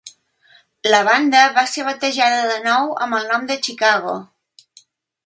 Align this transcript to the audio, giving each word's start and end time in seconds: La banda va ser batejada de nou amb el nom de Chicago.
La 0.93 1.01
banda 1.07 1.43
va 1.57 1.63
ser 1.73 1.85
batejada 1.91 2.39
de 2.53 2.57
nou 2.69 2.89
amb 3.07 3.19
el 3.19 3.29
nom 3.33 3.47
de 3.53 3.59
Chicago. 3.69 4.17